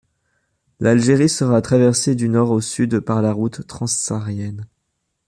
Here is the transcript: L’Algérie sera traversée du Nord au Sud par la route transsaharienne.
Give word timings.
L’Algérie 0.79 1.29
sera 1.29 1.61
traversée 1.61 2.15
du 2.15 2.27
Nord 2.27 2.49
au 2.49 2.59
Sud 2.59 3.01
par 3.01 3.21
la 3.21 3.31
route 3.31 3.67
transsaharienne. 3.67 4.65